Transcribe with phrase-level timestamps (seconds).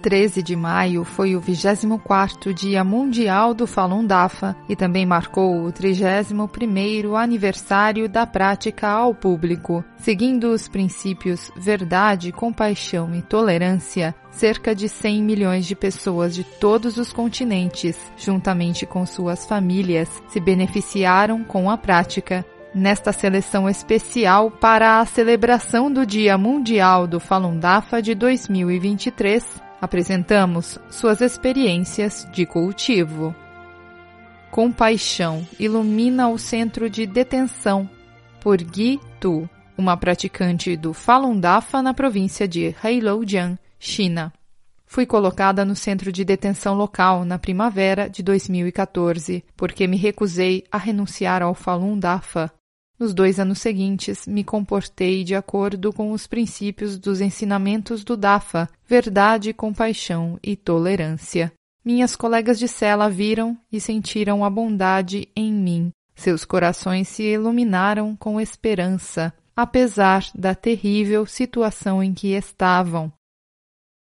[0.00, 5.72] 13 de maio foi o 24º Dia Mundial do Falun Dafa e também marcou o
[5.72, 9.84] 31º aniversário da prática ao público.
[9.98, 16.96] Seguindo os princípios verdade, compaixão e tolerância, cerca de 100 milhões de pessoas de todos
[16.96, 22.44] os continentes, juntamente com suas famílias, se beneficiaram com a prática.
[22.72, 30.78] Nesta seleção especial para a celebração do Dia Mundial do Falun Dafa de 2023, Apresentamos
[30.90, 33.34] suas experiências de cultivo.
[34.50, 37.88] Compaixão ilumina o centro de detenção
[38.40, 39.48] por Gui Tu,
[39.78, 44.30] uma praticante do Falun Dafa na província de Heilongjiang, China.
[44.84, 50.76] Fui colocada no centro de detenção local na primavera de 2014 porque me recusei a
[50.76, 52.52] renunciar ao Falun Dafa
[53.00, 58.68] nos dois anos seguintes, me comportei de acordo com os princípios dos ensinamentos do DAFA,
[58.86, 61.50] verdade, compaixão e tolerância.
[61.82, 65.90] Minhas colegas de cela viram e sentiram a bondade em mim.
[66.14, 73.10] Seus corações se iluminaram com esperança, apesar da terrível situação em que estavam.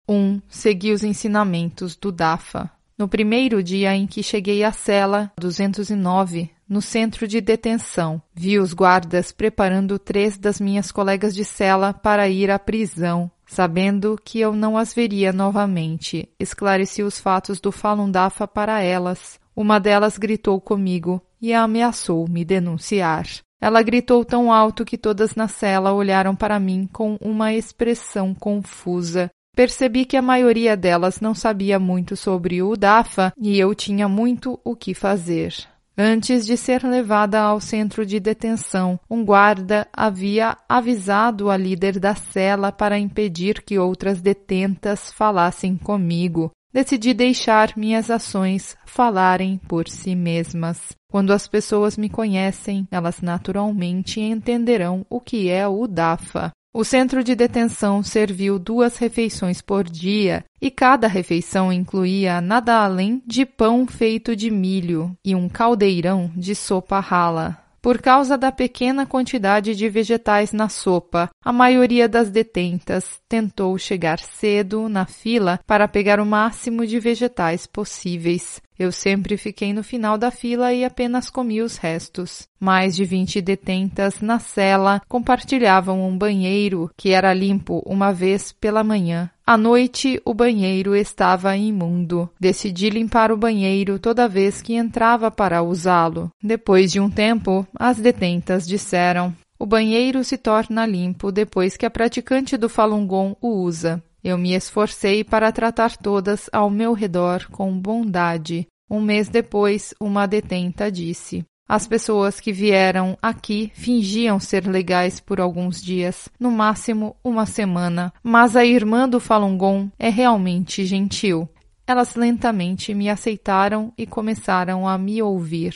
[0.07, 0.15] 1.
[0.15, 2.71] Um, segui os ensinamentos do DAFA.
[2.99, 8.21] No primeiro dia em que cheguei à cela 209, no centro de detenção.
[8.35, 13.31] Vi os guardas preparando três das minhas colegas de cela para ir à prisão.
[13.47, 19.39] Sabendo que eu não as veria novamente, esclareci os fatos do Falun Dafa para elas.
[19.55, 23.27] Uma delas gritou comigo e ameaçou me denunciar.
[23.61, 29.31] Ela gritou tão alto que todas na cela olharam para mim com uma expressão confusa.
[29.55, 34.59] Percebi que a maioria delas não sabia muito sobre o Dafa e eu tinha muito
[34.65, 35.71] o que fazer.
[35.97, 42.15] Antes de ser levada ao centro de detenção, um guarda havia avisado a líder da
[42.15, 46.51] cela para impedir que outras detentas falassem comigo.
[46.73, 50.93] Decidi deixar minhas ações falarem por si mesmas.
[51.11, 56.51] Quando as pessoas me conhecem, elas naturalmente entenderão o que é o DAFA.
[56.75, 63.23] O centro de detenção serviu duas refeições por dia e cada refeição incluía nada além
[63.27, 67.59] de pão feito de milho e um caldeirão de sopa rala.
[67.83, 74.21] Por causa da pequena quantidade de vegetais na sopa, a maioria das detentas tentou chegar
[74.21, 78.63] cedo na fila para pegar o máximo de vegetais possíveis.
[78.83, 82.49] Eu sempre fiquei no final da fila e apenas comi os restos.
[82.59, 88.83] Mais de vinte detentas na cela compartilhavam um banheiro que era limpo uma vez pela
[88.83, 89.31] manhã.
[89.47, 92.29] À noite, o banheiro estava imundo.
[92.41, 96.33] Decidi limpar o banheiro toda vez que entrava para usá-lo.
[96.43, 101.91] Depois de um tempo, as detentas disseram: O banheiro se torna limpo depois que a
[101.91, 104.03] praticante do Falun Gong o usa.
[104.25, 108.69] Eu me esforcei para tratar todas ao meu redor com bondade.
[108.93, 115.41] Um mês depois, uma detenta disse: As pessoas que vieram aqui fingiam ser legais por
[115.41, 121.49] alguns dias, no máximo uma semana, mas a irmã do Falun Gong é realmente gentil.
[121.87, 125.75] Elas lentamente me aceitaram e começaram a me ouvir.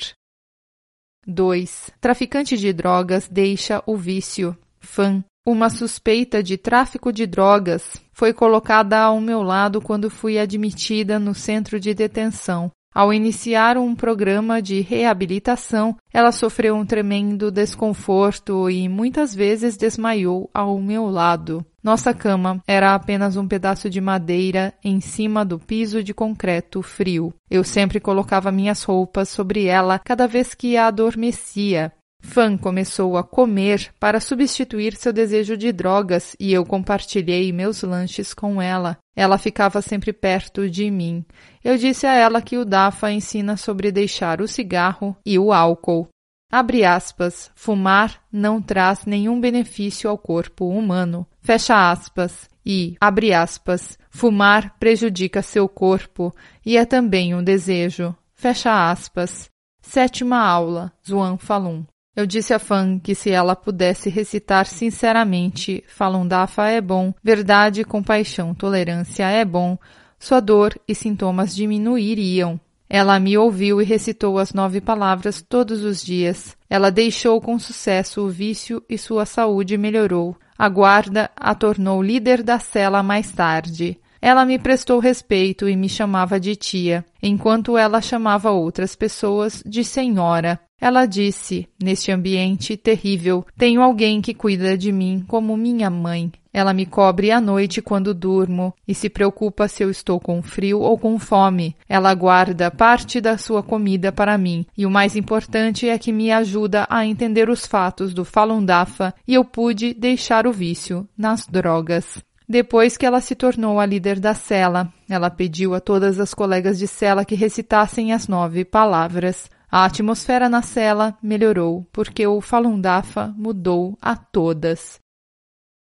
[1.27, 1.93] 2.
[1.99, 4.55] Traficante de drogas deixa o vício.
[4.79, 5.25] Fã.
[5.49, 11.35] Uma suspeita de tráfico de drogas foi colocada ao meu lado quando fui admitida no
[11.35, 12.71] centro de detenção.
[12.97, 20.49] Ao iniciar um programa de reabilitação, ela sofreu um tremendo desconforto e muitas vezes desmaiou
[20.55, 21.63] ao meu lado.
[21.83, 27.35] Nossa cama era apenas um pedaço de madeira em cima do piso de concreto frio.
[27.51, 31.93] Eu sempre colocava minhas roupas sobre ela cada vez que a adormecia.
[32.27, 38.35] Fan começou a comer para substituir seu desejo de drogas e eu compartilhei meus lanches
[38.35, 38.99] com ela.
[39.15, 41.25] Ela ficava sempre perto de mim.
[41.65, 46.09] Eu disse a ela que o DAFA ensina sobre deixar o cigarro e o álcool.
[46.53, 51.27] Abre aspas, fumar não traz nenhum benefício ao corpo humano.
[51.41, 52.51] Fecha aspas.
[52.65, 56.35] E, abre aspas, fumar prejudica seu corpo
[56.65, 58.15] e é também um desejo.
[58.35, 59.49] Fecha aspas.
[59.81, 61.85] Sétima aula, Zuan Falun.
[62.17, 67.85] Eu disse a Fan que se ela pudesse recitar sinceramente Falun Dafa é bom, verdade,
[67.85, 69.77] compaixão, tolerância é bom,
[70.19, 72.59] sua dor e sintomas diminuiriam.
[72.89, 76.57] Ela me ouviu e recitou as nove palavras todos os dias.
[76.71, 80.35] Ela deixou com sucesso o vício e sua saúde melhorou.
[80.57, 84.01] A guarda a tornou líder da cela mais tarde.
[84.27, 89.85] Ela me prestou respeito e me chamava de tia, enquanto ela chamava outras pessoas de
[89.85, 90.59] senhora.
[90.81, 96.33] Ela disse: Neste ambiente terrível, tenho alguém que cuida de mim como minha mãe.
[96.53, 100.81] Ela me cobre à noite quando durmo e se preocupa se eu estou com frio
[100.81, 101.77] ou com fome.
[101.89, 106.33] Ela guarda parte da sua comida para mim e o mais importante é que me
[106.33, 111.47] ajuda a entender os fatos do Falun Dafa e eu pude deixar o vício nas
[111.47, 112.26] drogas.
[112.49, 116.79] Depois que ela se tornou a líder da cela, ela pediu a todas as colegas
[116.79, 119.51] de cela que recitassem as nove palavras.
[119.71, 125.01] A atmosfera na cela melhorou porque o Falun Dafa mudou a todas.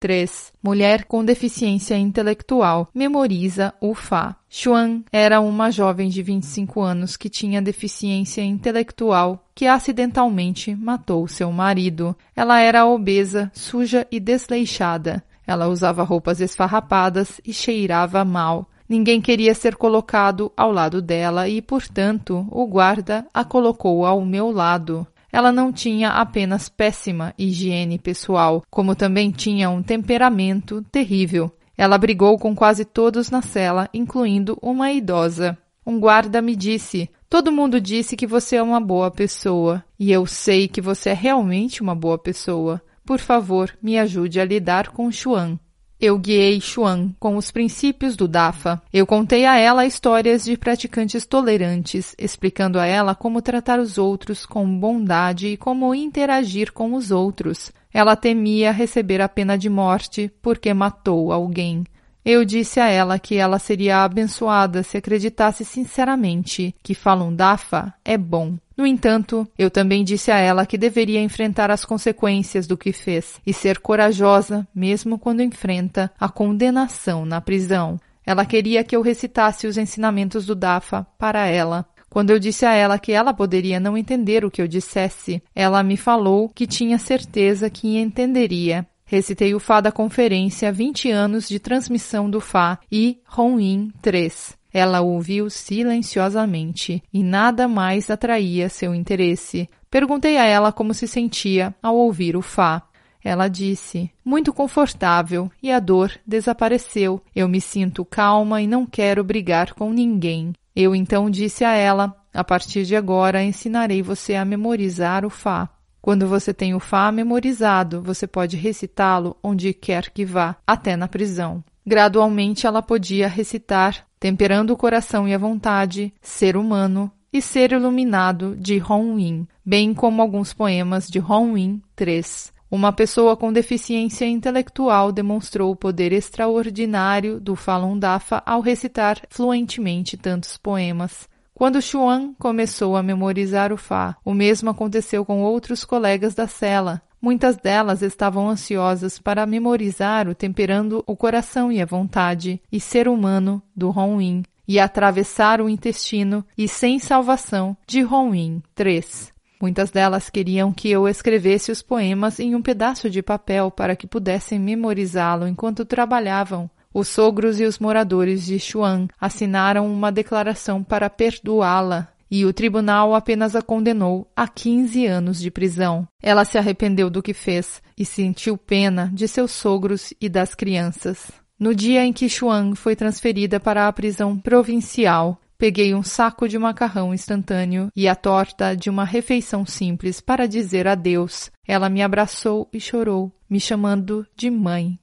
[0.01, 0.53] 3.
[0.63, 4.37] Mulher com deficiência intelectual memoriza o Fá.
[4.51, 11.51] Xuan era uma jovem de 25 anos que tinha deficiência intelectual que acidentalmente matou seu
[11.51, 12.15] marido.
[12.37, 15.25] Ela era obesa, suja e desleixada.
[15.47, 18.69] Ela usava roupas esfarrapadas e cheirava mal.
[18.89, 24.51] Ninguém queria ser colocado ao lado dela e, portanto, o guarda a colocou ao meu
[24.51, 25.07] lado.
[25.33, 31.51] Ela não tinha apenas péssima higiene pessoal, como também tinha um temperamento terrível.
[31.77, 35.59] Ela brigou com quase todos na cela, incluindo uma idosa.
[35.85, 40.25] Um guarda me disse: Todo mundo disse que você é uma boa pessoa, e eu
[40.25, 42.81] sei que você é realmente uma boa pessoa.
[43.05, 45.59] Por favor, me ajude a lidar com Xuan.
[46.01, 48.83] Eu guiei Xuan com os princípios do DAFA.
[48.93, 54.45] Eu contei a ela histórias de praticantes tolerantes, explicando a ela como tratar os outros
[54.45, 57.73] com bondade e como interagir com os outros.
[57.93, 61.85] Ela temia receber a pena de morte porque matou alguém.
[62.25, 68.17] Eu disse a ela que ela seria abençoada se acreditasse sinceramente que Falun Dafa é
[68.17, 68.57] bom.
[68.77, 73.41] No entanto, eu também disse a ela que deveria enfrentar as consequências do que fez
[73.47, 78.01] e ser corajosa mesmo quando enfrenta a condenação na prisão.
[78.27, 81.87] Ela queria que eu recitasse os ensinamentos do Dafa para ela.
[82.09, 85.83] Quando eu disse a ela que ela poderia não entender o que eu dissesse, ela
[85.83, 91.59] me falou que tinha certeza que entenderia Recitei o Fá da conferência 20 anos de
[91.59, 94.57] transmissão do Fá e Ronin 3.
[94.75, 99.69] Ela ouviu silenciosamente e nada mais atraía seu interesse.
[99.89, 102.83] Perguntei a ela como se sentia ao ouvir o Fá.
[103.23, 107.23] Ela disse: Muito confortável e a dor desapareceu.
[107.33, 110.53] Eu me sinto calma e não quero brigar com ninguém.
[110.75, 115.69] Eu então disse a ela: A partir de agora ensinarei você a memorizar o Fá.
[116.03, 121.07] Quando você tem o Fá memorizado, você pode recitá-lo onde quer que vá, até na
[121.07, 121.63] prisão.
[121.87, 128.57] Gradualmente ela podia recitar, temperando o coração e a vontade, ser humano e ser iluminado
[128.57, 132.53] de Hong bem como alguns poemas de Hong 3.
[132.71, 140.17] Uma pessoa com deficiência intelectual demonstrou o poder extraordinário do Falun Dafa ao recitar fluentemente
[140.17, 141.29] tantos poemas.
[141.55, 147.01] Quando Xuan começou a memorizar o Fá, o mesmo aconteceu com outros colegas da cela.
[147.25, 153.09] Muitas delas estavam ansiosas para memorizar o temperando o coração e a vontade e ser
[153.09, 159.33] humano do Hong e atravessar o intestino e sem salvação de Hong 3.
[159.59, 164.07] Muitas delas queriam que eu escrevesse os poemas em um pedaço de papel para que
[164.07, 166.69] pudessem memorizá-lo enquanto trabalhavam.
[166.93, 173.15] Os sogros e os moradores de Xuan assinaram uma declaração para perdoá-la e o tribunal
[173.15, 176.07] apenas a condenou a 15 anos de prisão.
[176.23, 181.31] Ela se arrependeu do que fez e sentiu pena de seus sogros e das crianças.
[181.59, 186.59] No dia em que Xuan foi transferida para a prisão provincial, peguei um saco de
[186.59, 191.51] macarrão instantâneo e a torta de uma refeição simples para dizer adeus.
[191.67, 194.99] Ela me abraçou e chorou, me chamando de mãe.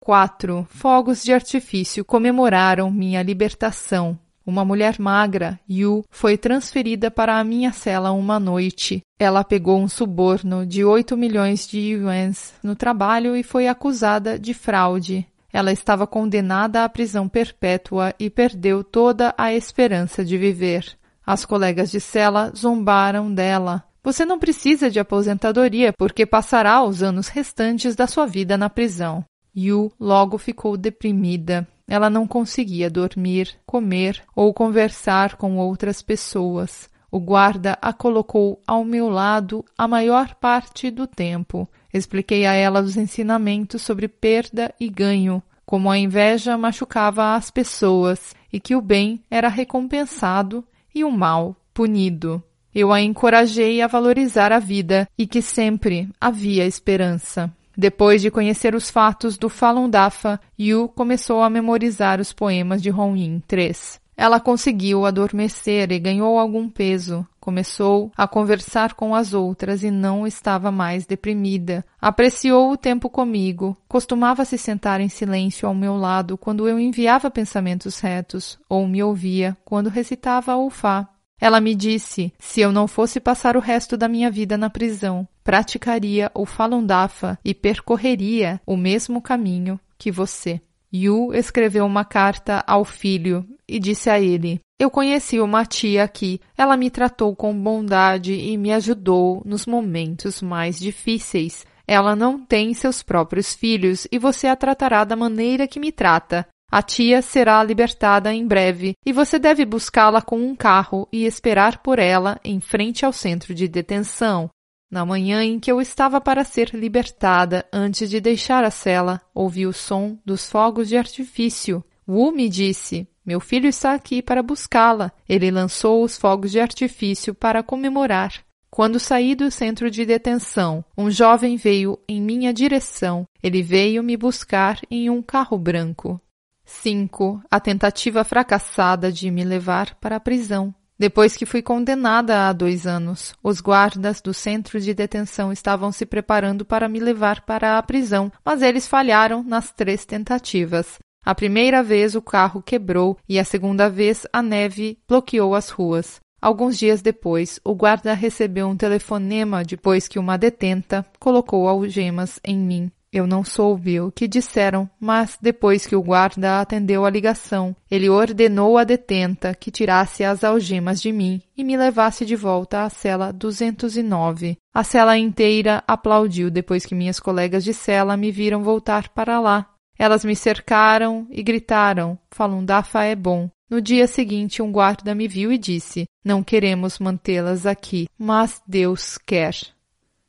[0.00, 0.66] 4.
[0.68, 4.18] Fogos de artifício comemoraram minha libertação.
[4.46, 9.02] Uma mulher magra, Yu, foi transferida para a minha cela uma noite.
[9.18, 14.52] Ela pegou um suborno de 8 milhões de yuans no trabalho e foi acusada de
[14.52, 15.26] fraude.
[15.50, 20.96] Ela estava condenada à prisão perpétua e perdeu toda a esperança de viver.
[21.24, 23.84] As colegas de cela zombaram dela.
[24.02, 29.24] Você não precisa de aposentadoria porque passará os anos restantes da sua vida na prisão.
[29.56, 31.66] Yu logo ficou deprimida.
[31.86, 36.88] Ela não conseguia dormir, comer ou conversar com outras pessoas.
[37.10, 41.68] O guarda a colocou ao meu lado a maior parte do tempo.
[41.92, 48.34] Expliquei a ela os ensinamentos sobre perda e ganho, como a inveja machucava as pessoas
[48.52, 50.64] e que o bem era recompensado
[50.94, 52.42] e o mal punido.
[52.74, 57.52] Eu a encorajei a valorizar a vida e que sempre havia esperança.
[57.76, 62.90] Depois de conhecer os fatos do Falun Dafa, Yu começou a memorizar os poemas de
[62.90, 64.00] Hong 3.
[64.16, 67.26] Ela conseguiu adormecer e ganhou algum peso.
[67.40, 71.84] Começou a conversar com as outras e não estava mais deprimida.
[72.00, 73.76] Apreciou o tempo comigo.
[73.88, 79.02] Costumava se sentar em silêncio ao meu lado quando eu enviava pensamentos retos, ou me
[79.02, 81.08] ouvia quando recitava o Fá.
[81.40, 85.28] Ela me disse: se eu não fosse passar o resto da minha vida na prisão,
[85.44, 90.60] praticaria o Falun Dafa e percorreria o mesmo caminho que você.
[90.92, 96.40] Yu escreveu uma carta ao filho e disse a ele: Eu conheci uma tia aqui.
[96.56, 101.66] Ela me tratou com bondade e me ajudou nos momentos mais difíceis.
[101.86, 106.46] Ela não tem seus próprios filhos e você a tratará da maneira que me trata.
[106.70, 111.78] A tia será libertada em breve e você deve buscá-la com um carro e esperar
[111.78, 114.50] por ela em frente ao centro de detenção.
[114.94, 119.66] Na manhã em que eu estava para ser libertada, antes de deixar a cela, ouvi
[119.66, 121.82] o som dos fogos de artifício.
[122.06, 125.10] Wu me disse: Meu filho está aqui para buscá-la.
[125.28, 128.34] Ele lançou os fogos de artifício para comemorar.
[128.70, 133.26] Quando saí do centro de detenção, um jovem veio em minha direção.
[133.42, 136.20] Ele veio me buscar em um carro branco.
[136.64, 137.42] 5.
[137.50, 140.72] A tentativa fracassada de me levar para a prisão.
[140.98, 146.06] Depois que fui condenada há dois anos, os guardas do centro de detenção estavam se
[146.06, 150.98] preparando para me levar para a prisão, mas eles falharam nas três tentativas.
[151.24, 156.20] A primeira vez o carro quebrou e a segunda vez a neve bloqueou as ruas.
[156.40, 162.58] Alguns dias depois, o guarda recebeu um telefonema depois que uma detenta colocou algemas em
[162.58, 162.92] mim.
[163.14, 168.08] Eu não soube o que disseram, mas depois que o guarda atendeu a ligação, ele
[168.08, 172.90] ordenou à detenta que tirasse as algemas de mim e me levasse de volta à
[172.90, 174.58] cela 209.
[174.74, 179.70] A cela inteira aplaudiu depois que minhas colegas de cela me viram voltar para lá.
[179.96, 183.48] Elas me cercaram e gritaram: Falundafa é bom.
[183.70, 189.16] No dia seguinte, um guarda me viu e disse: Não queremos mantê-las aqui, mas Deus
[189.18, 189.54] quer.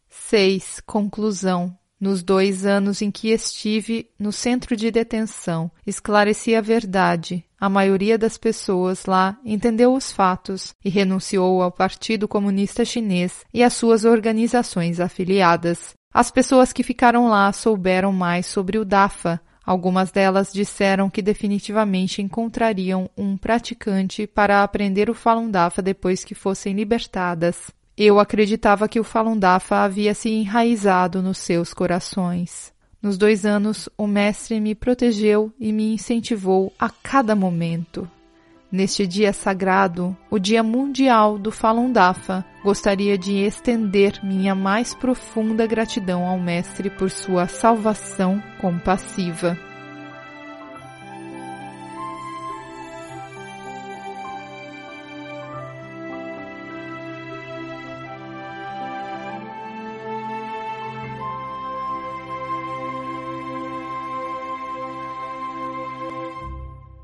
[0.08, 0.82] 6.
[0.86, 1.75] Conclusão
[2.06, 7.44] nos dois anos em que estive no centro de detenção, esclareci a verdade.
[7.60, 13.64] A maioria das pessoas lá entendeu os fatos e renunciou ao Partido Comunista Chinês e
[13.64, 15.96] às suas organizações afiliadas.
[16.14, 19.42] As pessoas que ficaram lá souberam mais sobre o DAFA.
[19.66, 26.36] Algumas delas disseram que definitivamente encontrariam um praticante para aprender o Falun Dafa depois que
[26.36, 27.72] fossem libertadas.
[27.98, 32.74] Eu acreditava que o Falun Dafa havia se enraizado nos seus corações.
[33.02, 38.10] Nos dois anos, o mestre me protegeu e me incentivou a cada momento.
[38.70, 45.66] Neste dia sagrado, o Dia Mundial do Falun Dafa, gostaria de estender minha mais profunda
[45.66, 49.58] gratidão ao Mestre por sua salvação compassiva.